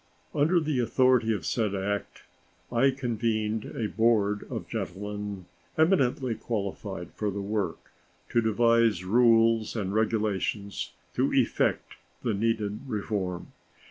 Under 0.33 0.59
the 0.59 0.79
authority 0.79 1.31
of 1.31 1.45
said 1.45 1.75
act 1.75 2.23
I 2.71 2.89
convened 2.89 3.65
a 3.65 3.85
board 3.87 4.47
of 4.49 4.67
gentlemen 4.67 5.45
eminently 5.77 6.33
qualified 6.33 7.11
for 7.11 7.29
the 7.29 7.39
work 7.39 7.91
to 8.29 8.41
devise 8.41 9.05
rules 9.05 9.75
and 9.75 9.93
regulations 9.93 10.93
to 11.13 11.31
effect 11.33 11.97
the 12.23 12.33
needed 12.33 12.79
reform. 12.87 13.51